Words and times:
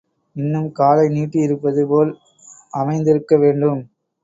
இன்னும் 0.35 0.69
காலை 0.71 1.03
நீட்டியிருப்பது 1.09 1.83
போல் 1.85 2.11
அமைந்திருக்க 2.73 3.37
வேண்டும். 3.37 3.81